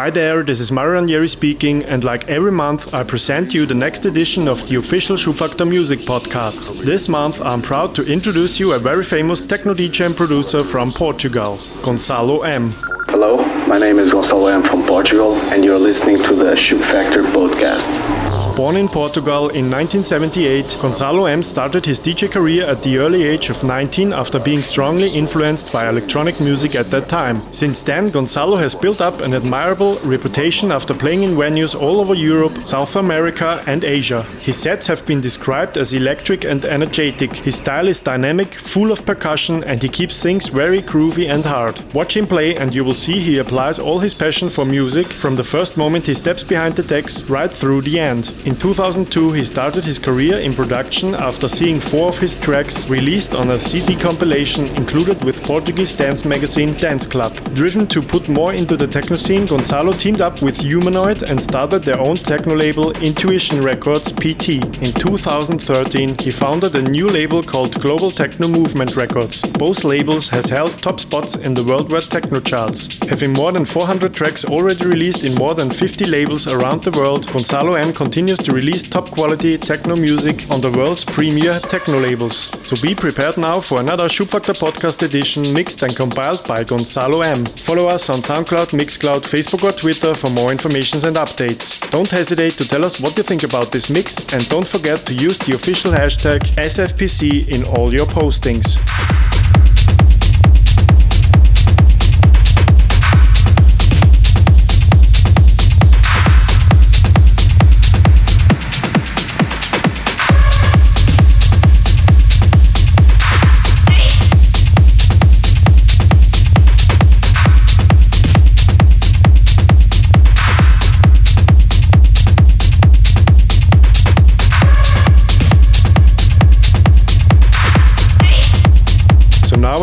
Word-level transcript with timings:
Hi 0.00 0.08
there, 0.08 0.42
this 0.42 0.60
is 0.60 0.72
Mario 0.72 0.94
Ranieri 0.94 1.28
speaking, 1.28 1.84
and 1.84 2.02
like 2.02 2.26
every 2.26 2.50
month, 2.50 2.94
I 2.94 3.02
present 3.04 3.52
you 3.52 3.66
the 3.66 3.74
next 3.74 4.06
edition 4.06 4.48
of 4.48 4.66
the 4.66 4.76
official 4.76 5.14
Schubfaktor 5.14 5.68
Music 5.68 5.98
podcast. 6.00 6.86
This 6.86 7.06
month, 7.06 7.42
I'm 7.42 7.60
proud 7.60 7.94
to 7.96 8.10
introduce 8.10 8.58
you 8.58 8.72
a 8.72 8.78
very 8.78 9.04
famous 9.04 9.42
techno 9.42 9.74
DJ 9.74 10.06
and 10.06 10.16
producer 10.16 10.64
from 10.64 10.90
Portugal, 10.90 11.58
Gonçalo 11.82 12.48
M. 12.48 12.70
Hello, 13.08 13.44
my 13.66 13.78
name 13.78 13.98
is 13.98 14.08
Gonçalo 14.08 14.50
M 14.50 14.62
from 14.62 14.86
Portugal, 14.86 15.34
and 15.52 15.62
you're 15.62 15.78
listening 15.78 16.16
to 16.16 16.34
the 16.34 16.54
Schubfaktor 16.54 17.30
podcast. 17.34 17.99
Born 18.60 18.76
in 18.76 18.88
Portugal 18.88 19.48
in 19.48 19.70
1978, 19.70 20.66
Gonçalo 20.82 21.26
M 21.30 21.42
started 21.42 21.86
his 21.86 21.98
DJ 21.98 22.30
career 22.30 22.66
at 22.66 22.82
the 22.82 22.98
early 22.98 23.22
age 23.22 23.48
of 23.48 23.64
19 23.64 24.12
after 24.12 24.38
being 24.38 24.60
strongly 24.60 25.08
influenced 25.08 25.72
by 25.72 25.88
electronic 25.88 26.38
music 26.42 26.74
at 26.74 26.90
that 26.90 27.08
time. 27.08 27.40
Since 27.54 27.80
then, 27.80 28.10
Gonçalo 28.10 28.58
has 28.58 28.74
built 28.74 29.00
up 29.00 29.22
an 29.22 29.32
admirable 29.32 29.98
reputation 30.04 30.70
after 30.72 30.92
playing 30.92 31.22
in 31.22 31.30
venues 31.30 31.74
all 31.74 32.00
over 32.00 32.12
Europe, 32.12 32.52
South 32.66 32.96
America, 32.96 33.64
and 33.66 33.82
Asia. 33.82 34.24
His 34.42 34.58
sets 34.58 34.86
have 34.88 35.06
been 35.06 35.22
described 35.22 35.78
as 35.78 35.94
electric 35.94 36.44
and 36.44 36.62
energetic. 36.66 37.36
His 37.36 37.56
style 37.56 37.88
is 37.88 38.00
dynamic, 38.00 38.52
full 38.52 38.92
of 38.92 39.06
percussion, 39.06 39.64
and 39.64 39.82
he 39.82 39.88
keeps 39.88 40.22
things 40.22 40.48
very 40.48 40.82
groovy 40.82 41.30
and 41.30 41.46
hard. 41.46 41.80
Watch 41.94 42.14
him 42.14 42.26
play, 42.26 42.56
and 42.56 42.74
you 42.74 42.84
will 42.84 42.94
see 42.94 43.20
he 43.20 43.38
applies 43.38 43.78
all 43.78 44.00
his 44.00 44.12
passion 44.12 44.50
for 44.50 44.66
music 44.66 45.14
from 45.14 45.36
the 45.36 45.44
first 45.44 45.78
moment 45.78 46.08
he 46.08 46.12
steps 46.12 46.44
behind 46.44 46.76
the 46.76 46.82
decks 46.82 47.24
right 47.30 47.50
through 47.50 47.80
the 47.80 47.98
end. 47.98 48.30
In 48.50 48.56
2002, 48.56 49.30
he 49.30 49.44
started 49.44 49.84
his 49.84 49.96
career 49.96 50.40
in 50.40 50.52
production 50.52 51.14
after 51.14 51.46
seeing 51.46 51.78
four 51.78 52.08
of 52.08 52.18
his 52.18 52.34
tracks 52.34 52.90
released 52.90 53.32
on 53.32 53.50
a 53.50 53.58
CD 53.60 53.94
compilation 53.94 54.66
included 54.74 55.22
with 55.22 55.44
Portuguese 55.44 55.94
dance 55.94 56.24
magazine 56.24 56.74
Dance 56.74 57.06
Club. 57.06 57.32
Driven 57.54 57.86
to 57.86 58.02
put 58.02 58.28
more 58.28 58.52
into 58.52 58.76
the 58.76 58.88
techno 58.88 59.14
scene, 59.14 59.46
Gonçalo 59.46 59.96
teamed 59.96 60.20
up 60.20 60.42
with 60.42 60.58
Humanoid 60.62 61.30
and 61.30 61.40
started 61.40 61.84
their 61.84 62.00
own 62.00 62.16
techno 62.16 62.56
label 62.56 62.90
Intuition 63.00 63.62
Records 63.62 64.10
PT. 64.10 64.48
In 64.82 64.92
2013, 64.98 66.16
he 66.18 66.32
founded 66.32 66.74
a 66.74 66.82
new 66.82 67.06
label 67.06 67.44
called 67.44 67.80
Global 67.80 68.10
Techno 68.10 68.48
Movement 68.48 68.96
Records. 68.96 69.42
Both 69.42 69.84
labels 69.84 70.28
has 70.30 70.48
held 70.48 70.82
top 70.82 70.98
spots 70.98 71.36
in 71.36 71.54
the 71.54 71.62
worldwide 71.62 72.10
techno 72.10 72.40
charts. 72.40 72.98
Having 73.08 73.34
more 73.34 73.52
than 73.52 73.64
400 73.64 74.12
tracks 74.12 74.44
already 74.44 74.86
released 74.86 75.22
in 75.22 75.36
more 75.36 75.54
than 75.54 75.70
50 75.70 76.06
labels 76.06 76.48
around 76.48 76.82
the 76.82 76.98
world, 76.98 77.28
Gonçalo 77.28 77.78
M 77.80 77.92
continues 77.92 78.29
to 78.38 78.52
release 78.52 78.82
top 78.82 79.10
quality 79.10 79.58
techno 79.58 79.96
music 79.96 80.50
on 80.50 80.60
the 80.60 80.70
world's 80.70 81.04
premier 81.04 81.58
techno 81.58 81.98
labels. 81.98 82.36
So 82.66 82.76
be 82.80 82.94
prepared 82.94 83.36
now 83.36 83.60
for 83.60 83.80
another 83.80 84.08
Schubfaktor 84.08 84.54
podcast 84.54 85.02
edition 85.02 85.42
mixed 85.52 85.82
and 85.82 85.94
compiled 85.94 86.46
by 86.46 86.64
Gonçalo 86.64 87.24
M. 87.24 87.44
Follow 87.44 87.88
us 87.88 88.10
on 88.10 88.18
SoundCloud, 88.18 88.70
Mixcloud, 88.78 89.22
Facebook 89.22 89.64
or 89.64 89.72
Twitter 89.72 90.14
for 90.14 90.30
more 90.30 90.52
information 90.52 91.04
and 91.06 91.16
updates. 91.16 91.80
Don't 91.90 92.10
hesitate 92.10 92.54
to 92.54 92.68
tell 92.68 92.84
us 92.84 93.00
what 93.00 93.16
you 93.16 93.22
think 93.22 93.42
about 93.42 93.72
this 93.72 93.90
mix 93.90 94.18
and 94.32 94.48
don't 94.48 94.66
forget 94.66 94.98
to 95.06 95.14
use 95.14 95.38
the 95.38 95.54
official 95.54 95.92
hashtag 95.92 96.40
SFPC 96.56 97.48
in 97.48 97.64
all 97.64 97.92
your 97.92 98.06
postings. 98.06 98.76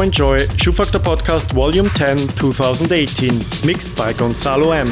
Enjoy 0.08 0.40
Schubfaktor 0.56 1.02
Podcast 1.02 1.52
Volume 1.52 1.90
10 1.90 2.30
2018, 2.38 3.66
mixed 3.66 3.94
by 3.98 4.14
Gonçalo 4.14 4.74
M. 4.74 4.88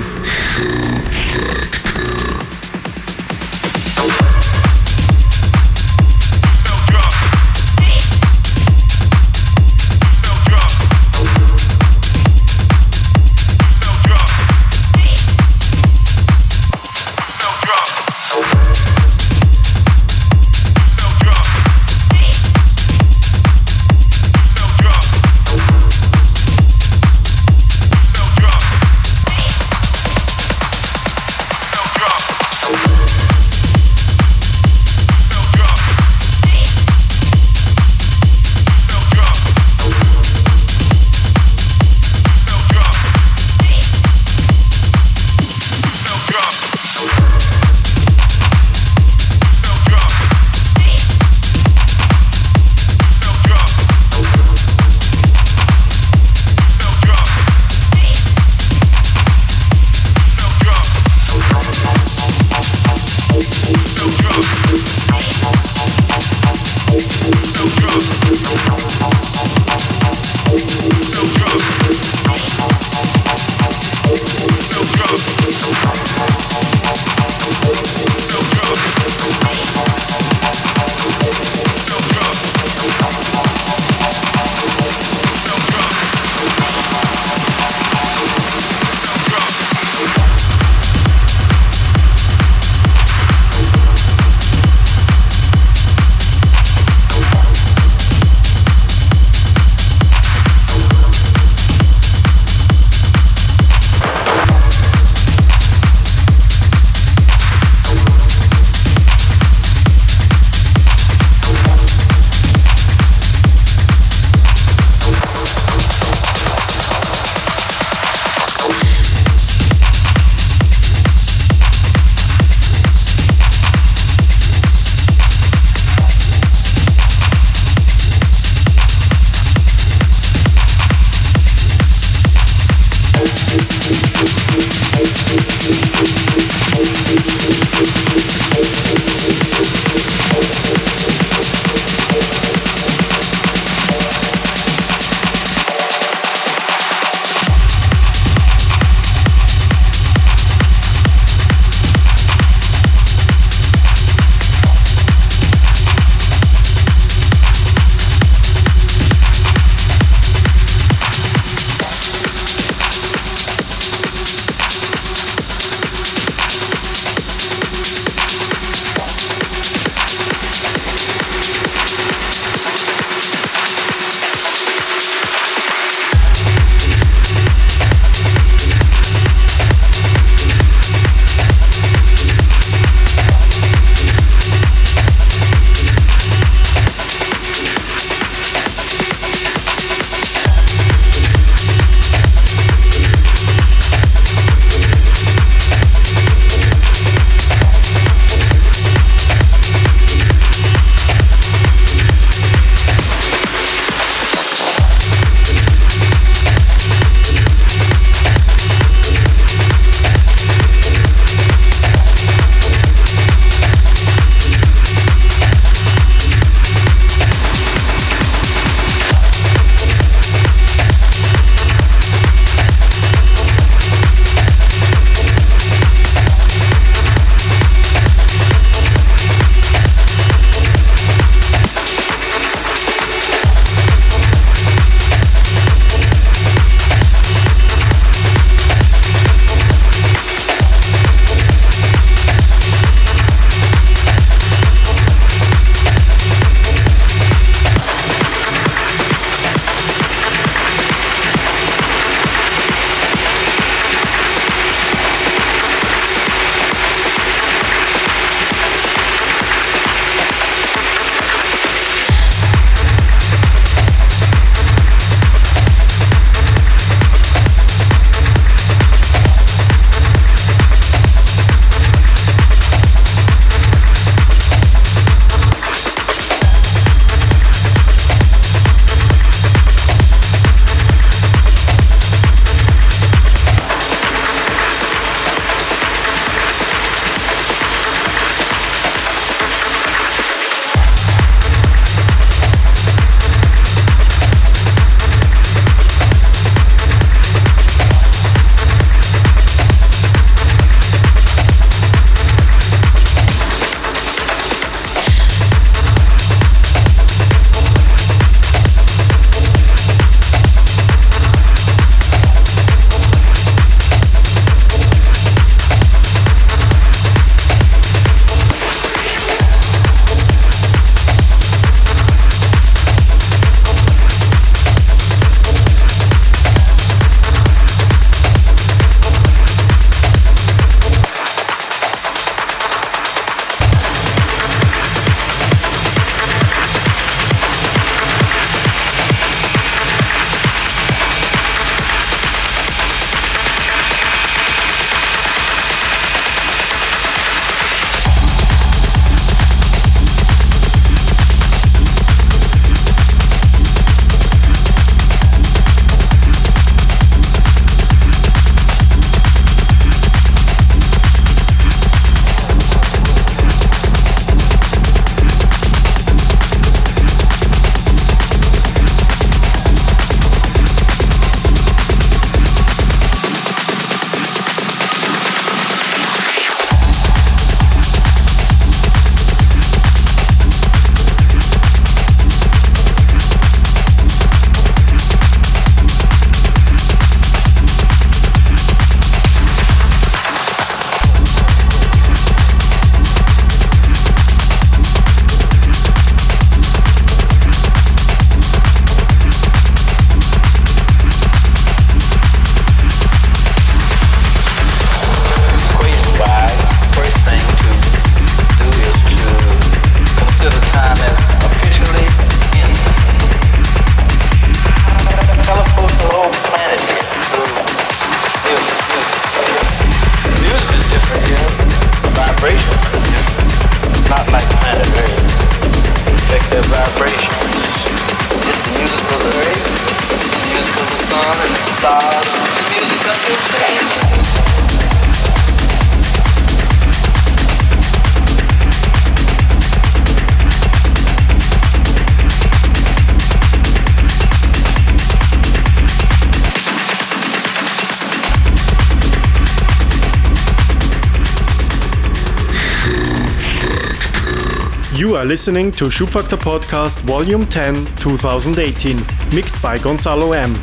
You 455.15 455.21
are 455.21 455.25
listening 455.25 455.71
to 455.79 455.85
Schubfaktor 455.85 456.37
Podcast 456.37 456.99
Volume 457.07 457.45
10 457.45 457.85
2018, 457.95 458.97
mixed 459.33 459.61
by 459.61 459.77
Gonçalo 459.77 460.35
M. 460.35 460.53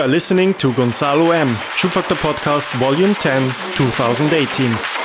You 0.00 0.04
are 0.04 0.08
listening 0.08 0.54
to 0.54 0.72
Gonçalo 0.72 1.34
M. 1.34 1.48
Schubfaktor 1.76 2.16
Podcast 2.16 2.66
Volume 2.78 3.14
10, 3.16 3.50
2018. 3.76 4.99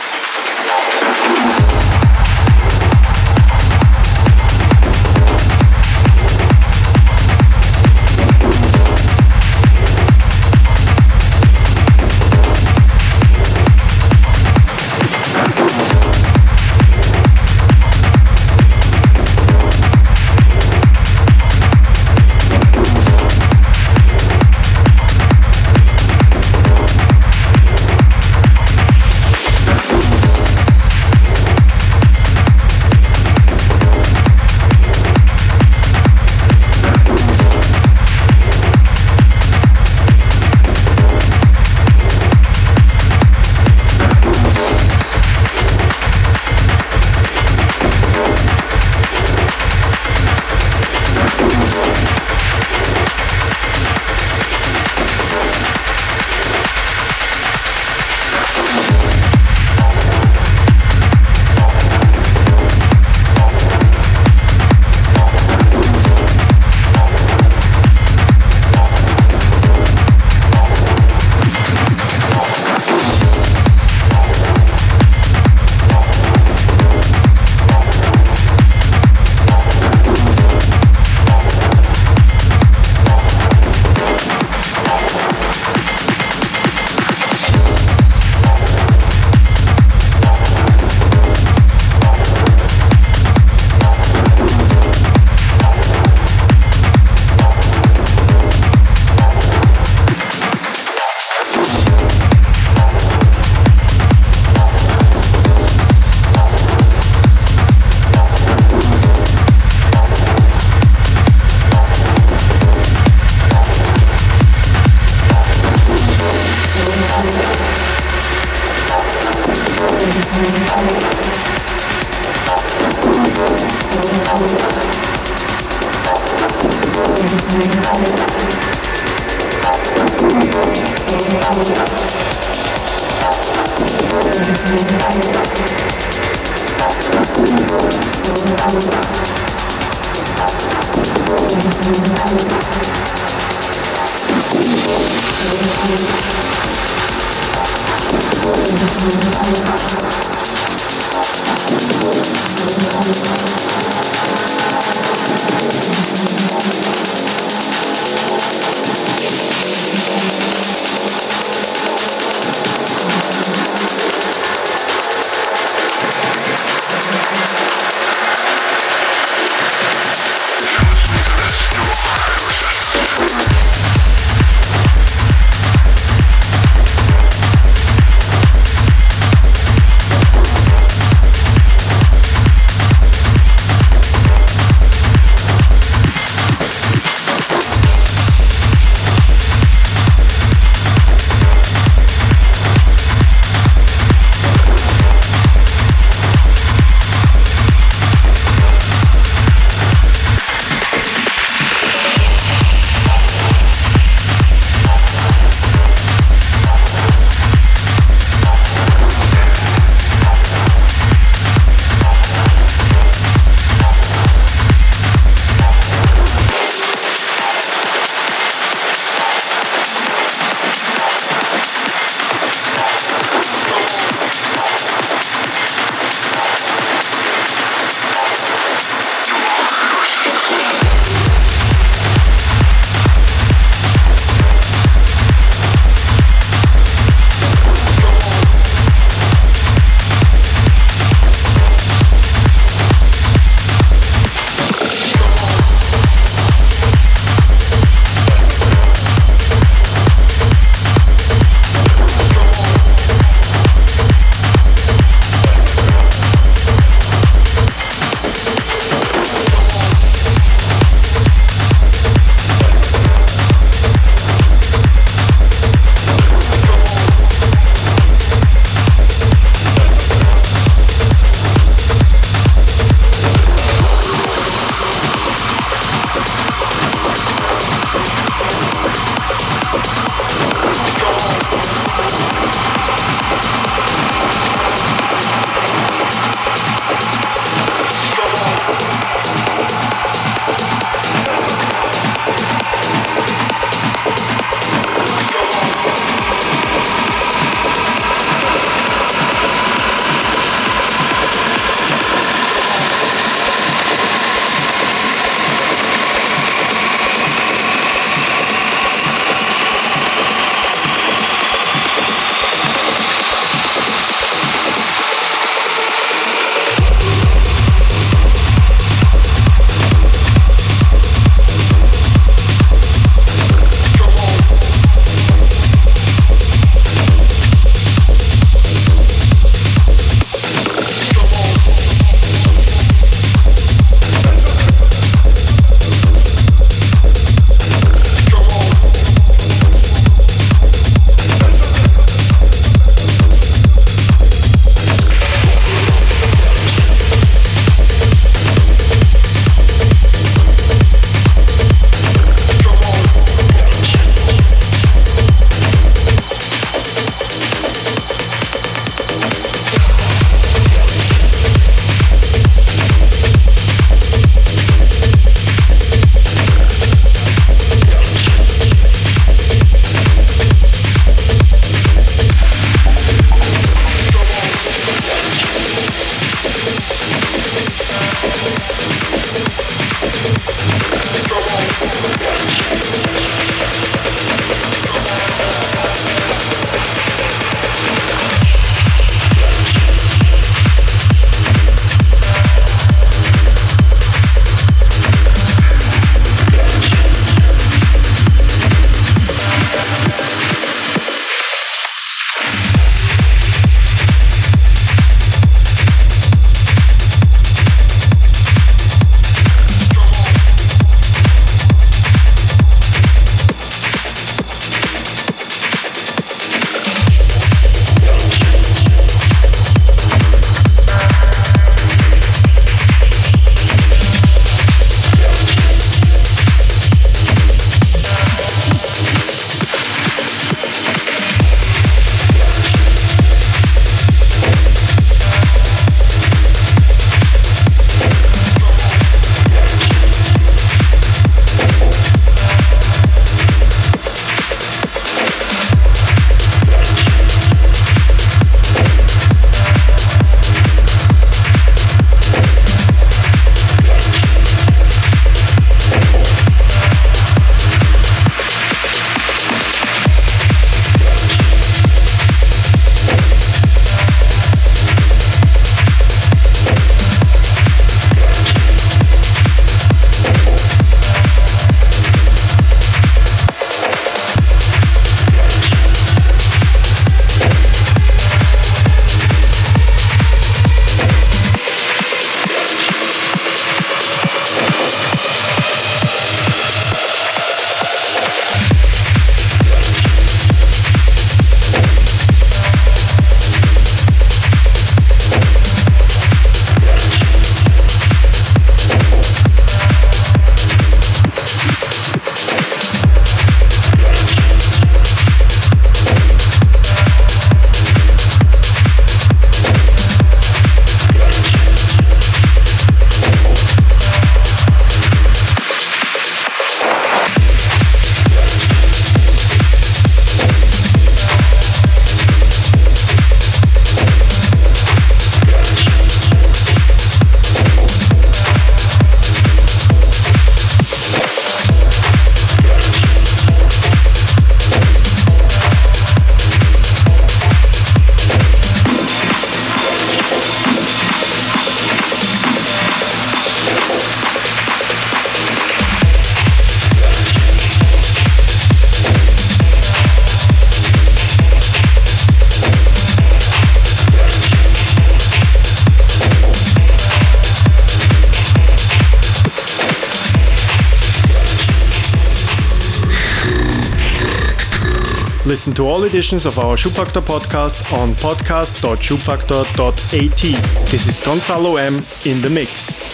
Listen 565.65 565.83
to 565.83 565.89
all 565.89 566.03
editions 566.03 566.45
of 566.45 566.59
our 566.59 566.75
Schubfaktor 566.75 567.23
podcast 567.23 567.91
on 567.91 568.09
podcast.schubfaktor.at. 568.09 570.89
This 570.91 571.07
is 571.07 571.17
Gonçalo 571.17 571.79
M 571.79 571.95
in 572.31 572.39
the 572.43 572.51
mix. 572.51 573.04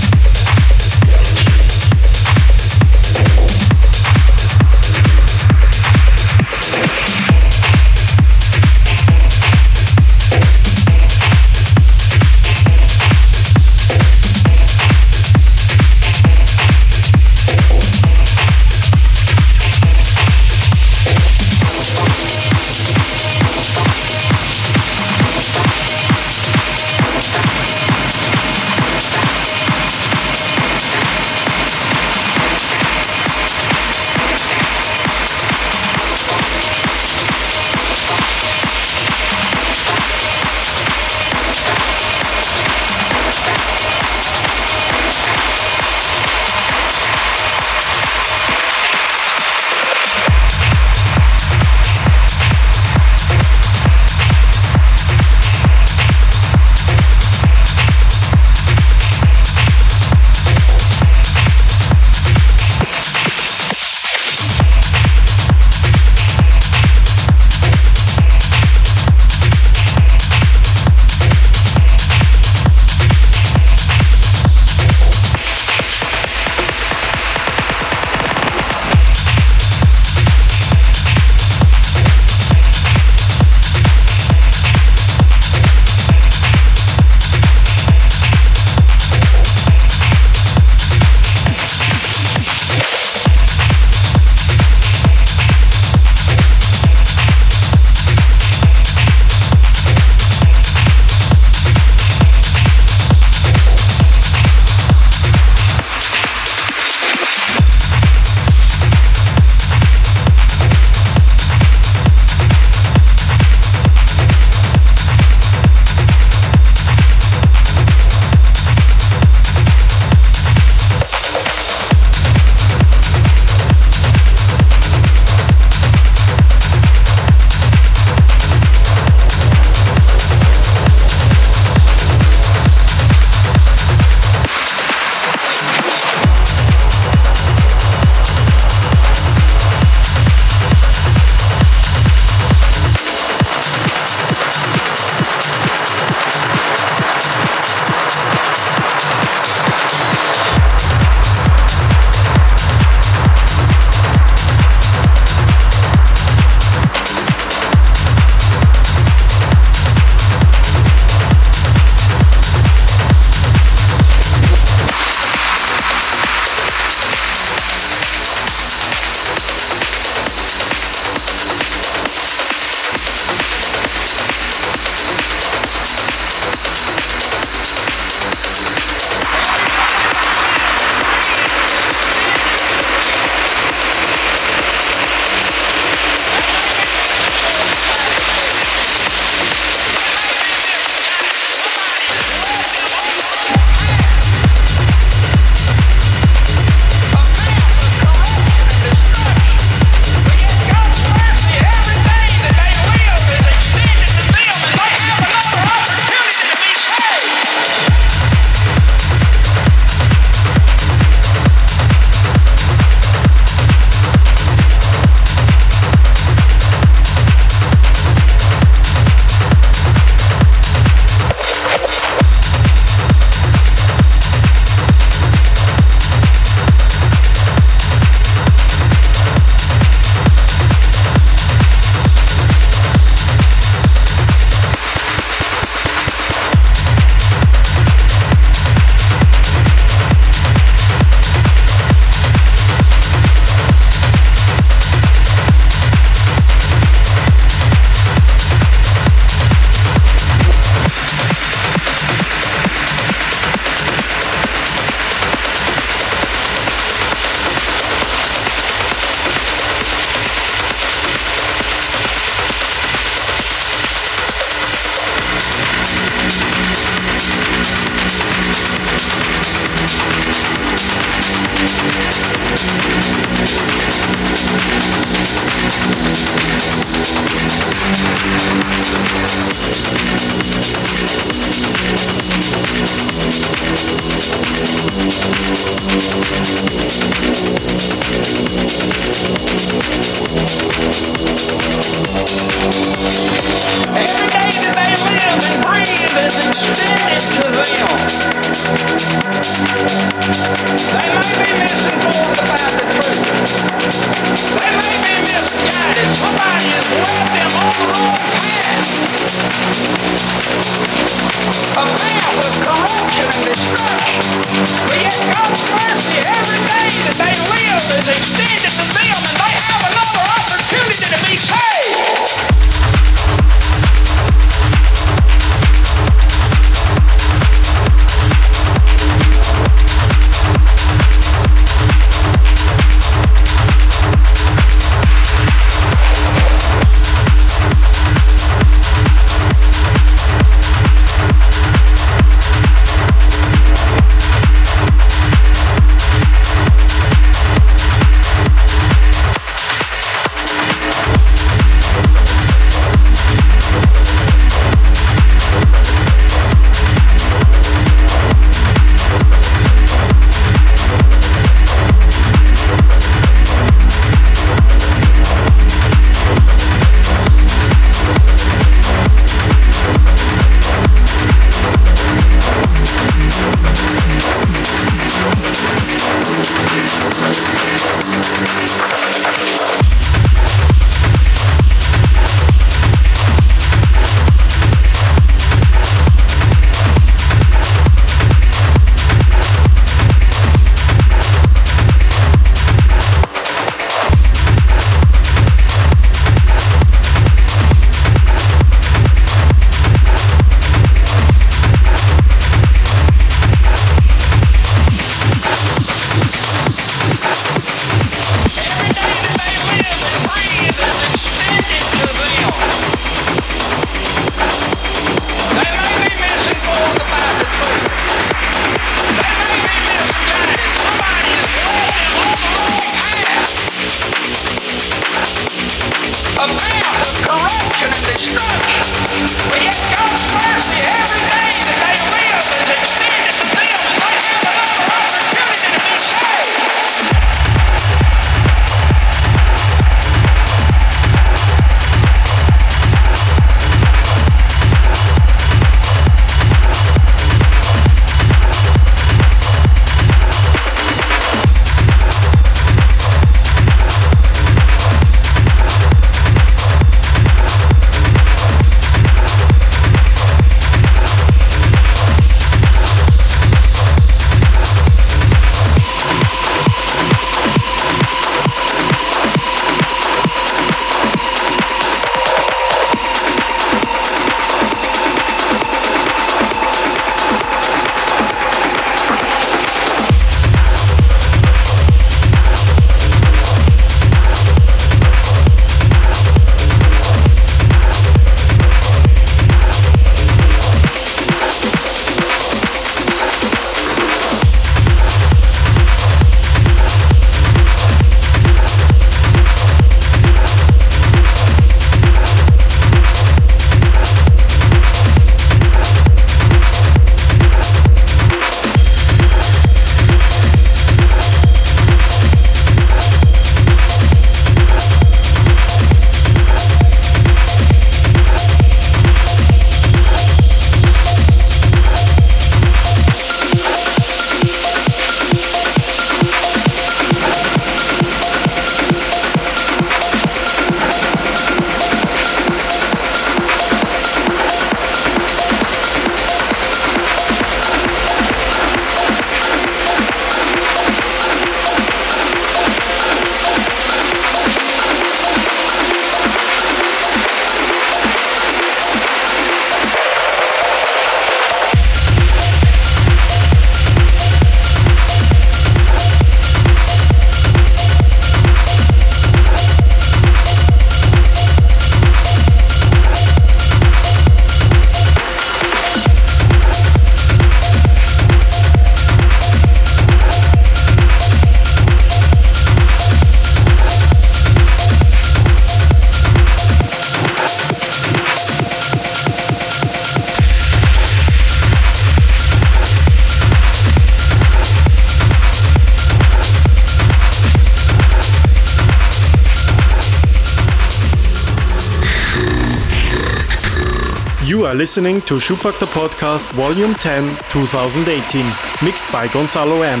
Are 594.74 594.76
listening 594.76 595.20
to 595.22 595.34
Schubfaktor 595.34 595.86
Podcast 595.86 596.52
Volume 596.54 596.94
10 596.94 597.36
2018, 597.48 598.44
mixed 598.84 599.06
by 599.12 599.28
Gonçalo 599.28 599.86
M. 599.86 600.00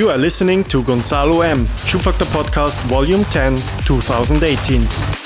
You 0.00 0.08
are 0.08 0.16
listening 0.16 0.64
to 0.68 0.82
Gonçalo 0.82 1.44
M. 1.44 1.66
Schubfaktor 1.84 2.26
Podcast 2.32 2.78
Volume 2.88 3.22
10, 3.24 3.54
2018. 3.84 5.19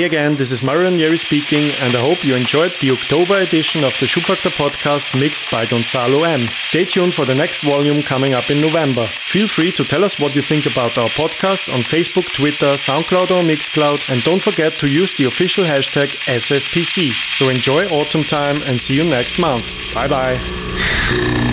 Hey 0.00 0.06
again, 0.06 0.36
this 0.36 0.50
is 0.50 0.62
Mario 0.62 0.84
Ranieri 0.84 1.18
speaking, 1.18 1.72
and 1.82 1.94
I 1.94 2.00
hope 2.00 2.24
you 2.24 2.34
enjoyed 2.34 2.72
the 2.80 2.90
October 2.90 3.36
edition 3.36 3.84
of 3.84 3.92
the 4.00 4.06
Schubfaktor 4.06 4.48
podcast 4.56 5.12
mixed 5.20 5.50
by 5.50 5.66
Gonçalo 5.66 6.26
M. 6.26 6.40
Stay 6.62 6.86
tuned 6.86 7.12
for 7.12 7.26
the 7.26 7.34
next 7.34 7.60
volume 7.60 8.00
coming 8.00 8.32
up 8.32 8.48
in 8.50 8.62
November. 8.62 9.04
Feel 9.04 9.46
free 9.46 9.70
to 9.72 9.84
tell 9.84 10.02
us 10.02 10.18
what 10.18 10.34
you 10.34 10.40
think 10.40 10.64
about 10.64 10.96
our 10.96 11.10
podcast 11.10 11.70
on 11.74 11.80
Facebook, 11.80 12.32
Twitter, 12.32 12.78
SoundCloud, 12.78 13.30
or 13.30 13.42
Mixcloud, 13.42 14.10
and 14.10 14.24
don't 14.24 14.40
forget 14.40 14.72
to 14.76 14.88
use 14.88 15.12
the 15.18 15.26
official 15.26 15.64
hashtag 15.64 16.08
SFPC. 16.24 17.10
So 17.36 17.50
enjoy 17.50 17.84
autumn 17.88 18.22
time 18.22 18.56
and 18.64 18.80
see 18.80 18.96
you 18.96 19.04
next 19.04 19.38
month. 19.38 19.92
Bye 19.92 20.08
bye. 20.08 21.49